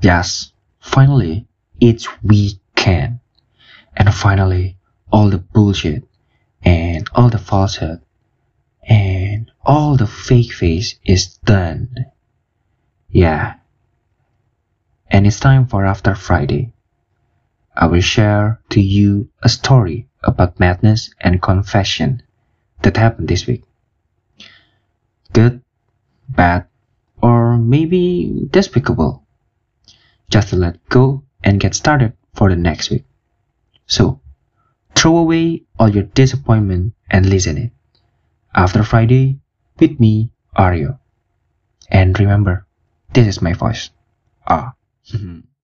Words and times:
Yes, 0.00 0.52
finally, 0.80 1.46
it's 1.80 2.06
weekend. 2.22 3.20
And 3.96 4.14
finally, 4.14 4.76
all 5.10 5.30
the 5.30 5.38
bullshit 5.38 6.04
and 6.62 7.08
all 7.14 7.30
the 7.30 7.38
falsehood 7.38 8.02
and 8.86 9.50
all 9.64 9.96
the 9.96 10.06
fake 10.06 10.52
face 10.52 10.98
is 11.04 11.38
done. 11.38 12.06
Yeah. 13.10 13.54
And 15.10 15.26
it's 15.26 15.40
time 15.40 15.66
for 15.66 15.84
After 15.86 16.14
Friday. 16.14 16.72
I 17.74 17.86
will 17.86 18.00
share 18.00 18.60
to 18.70 18.80
you 18.80 19.28
a 19.42 19.48
story 19.48 20.08
about 20.22 20.60
madness 20.60 21.10
and 21.20 21.42
confession 21.42 22.22
that 22.82 22.96
happened 22.96 23.28
this 23.28 23.46
week. 23.46 23.64
Good, 25.32 25.62
bad, 26.28 26.66
or 27.20 27.58
maybe 27.58 28.46
despicable. 28.50 29.25
Just 30.30 30.52
let 30.52 30.88
go 30.88 31.24
and 31.42 31.60
get 31.60 31.74
started 31.74 32.12
for 32.34 32.48
the 32.50 32.56
next 32.56 32.90
week. 32.90 33.04
So, 33.86 34.20
throw 34.94 35.16
away 35.18 35.64
all 35.78 35.88
your 35.88 36.04
disappointment 36.04 36.94
and 37.10 37.26
listen 37.26 37.58
it. 37.58 37.72
After 38.54 38.82
Friday, 38.82 39.38
with 39.78 40.00
me, 40.00 40.30
Aryo. 40.56 40.98
And 41.90 42.18
remember, 42.18 42.66
this 43.12 43.26
is 43.26 43.42
my 43.42 43.52
voice. 43.52 43.90
Ah. 44.46 44.74